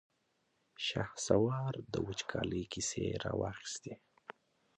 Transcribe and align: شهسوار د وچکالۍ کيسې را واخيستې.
شهسوار 0.87 1.73
د 1.93 1.93
وچکالۍ 2.07 2.63
کيسې 2.73 3.05
را 3.23 3.31
واخيستې. 3.41 3.93